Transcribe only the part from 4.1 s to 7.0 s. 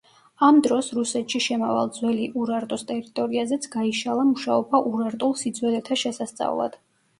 მუშაობა ურარტულ სიძველეთა შესასწავლად.